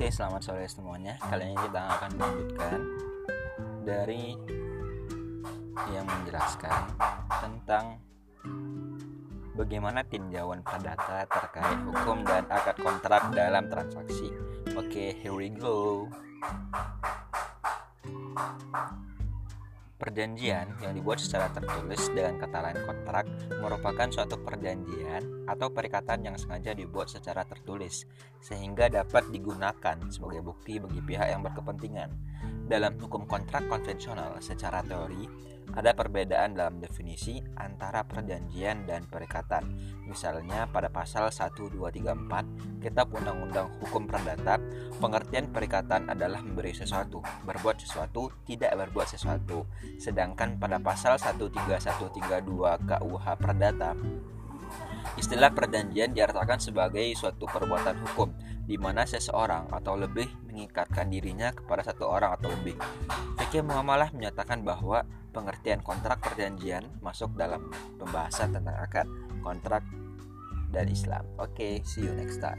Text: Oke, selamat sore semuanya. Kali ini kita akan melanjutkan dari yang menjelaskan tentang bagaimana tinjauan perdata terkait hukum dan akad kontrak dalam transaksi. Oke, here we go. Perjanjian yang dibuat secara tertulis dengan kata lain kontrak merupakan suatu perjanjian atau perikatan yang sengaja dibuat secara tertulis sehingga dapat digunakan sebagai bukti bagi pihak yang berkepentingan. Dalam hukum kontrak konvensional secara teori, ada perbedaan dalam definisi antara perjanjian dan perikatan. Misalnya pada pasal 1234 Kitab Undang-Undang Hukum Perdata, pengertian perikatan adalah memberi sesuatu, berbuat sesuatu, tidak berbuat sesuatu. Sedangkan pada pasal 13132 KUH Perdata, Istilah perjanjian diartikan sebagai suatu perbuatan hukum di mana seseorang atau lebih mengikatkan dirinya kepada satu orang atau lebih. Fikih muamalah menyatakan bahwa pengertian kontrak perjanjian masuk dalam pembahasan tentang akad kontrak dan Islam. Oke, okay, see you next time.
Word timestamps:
Oke, 0.00 0.08
selamat 0.08 0.40
sore 0.40 0.64
semuanya. 0.64 1.20
Kali 1.20 1.44
ini 1.44 1.60
kita 1.60 1.82
akan 1.92 2.10
melanjutkan 2.16 2.78
dari 3.84 4.32
yang 5.92 6.08
menjelaskan 6.08 6.88
tentang 7.28 8.00
bagaimana 9.60 10.00
tinjauan 10.08 10.64
perdata 10.64 11.28
terkait 11.28 11.84
hukum 11.84 12.24
dan 12.24 12.48
akad 12.48 12.80
kontrak 12.80 13.28
dalam 13.36 13.68
transaksi. 13.68 14.32
Oke, 14.72 15.20
here 15.20 15.36
we 15.36 15.52
go. 15.52 16.08
Perjanjian 20.00 20.80
yang 20.80 20.96
dibuat 20.96 21.20
secara 21.20 21.52
tertulis 21.52 22.08
dengan 22.16 22.40
kata 22.40 22.58
lain 22.64 22.80
kontrak 22.88 23.28
merupakan 23.60 24.08
suatu 24.08 24.40
perjanjian 24.40 25.44
atau 25.44 25.68
perikatan 25.68 26.24
yang 26.24 26.40
sengaja 26.40 26.72
dibuat 26.72 27.12
secara 27.12 27.44
tertulis 27.44 28.08
sehingga 28.40 28.88
dapat 28.88 29.28
digunakan 29.28 30.00
sebagai 30.08 30.40
bukti 30.40 30.80
bagi 30.80 31.04
pihak 31.04 31.28
yang 31.28 31.44
berkepentingan. 31.44 32.16
Dalam 32.64 32.96
hukum 32.96 33.28
kontrak 33.28 33.68
konvensional 33.68 34.40
secara 34.40 34.80
teori, 34.80 35.28
ada 35.76 35.92
perbedaan 35.92 36.56
dalam 36.56 36.80
definisi 36.80 37.38
antara 37.60 38.00
perjanjian 38.02 38.88
dan 38.88 39.04
perikatan. 39.04 39.68
Misalnya 40.08 40.64
pada 40.72 40.88
pasal 40.88 41.28
1234 41.28 42.59
Kitab 42.80 43.12
Undang-Undang 43.12 43.78
Hukum 43.84 44.08
Perdata, 44.08 44.56
pengertian 44.96 45.52
perikatan 45.52 46.08
adalah 46.08 46.40
memberi 46.40 46.72
sesuatu, 46.72 47.20
berbuat 47.44 47.76
sesuatu, 47.78 48.32
tidak 48.48 48.72
berbuat 48.74 49.06
sesuatu. 49.12 49.68
Sedangkan 50.00 50.56
pada 50.56 50.80
pasal 50.80 51.20
13132 51.20 52.88
KUH 52.88 53.26
Perdata, 53.36 53.92
Istilah 55.18 55.50
perjanjian 55.50 56.14
diartikan 56.14 56.60
sebagai 56.62 57.02
suatu 57.18 57.44
perbuatan 57.48 57.96
hukum 58.06 58.30
di 58.70 58.78
mana 58.78 59.02
seseorang 59.02 59.66
atau 59.74 59.98
lebih 59.98 60.30
mengikatkan 60.46 61.10
dirinya 61.10 61.50
kepada 61.50 61.82
satu 61.82 62.06
orang 62.06 62.38
atau 62.38 62.48
lebih. 62.54 62.78
Fikih 63.42 63.66
muamalah 63.66 64.14
menyatakan 64.14 64.62
bahwa 64.62 65.02
pengertian 65.34 65.82
kontrak 65.82 66.22
perjanjian 66.22 66.86
masuk 67.02 67.34
dalam 67.34 67.66
pembahasan 67.98 68.54
tentang 68.54 68.76
akad 68.78 69.06
kontrak 69.42 69.82
dan 70.70 70.88
Islam. 70.88 71.26
Oke, 71.36 71.54
okay, 71.54 71.72
see 71.84 72.06
you 72.06 72.14
next 72.14 72.38
time. 72.38 72.58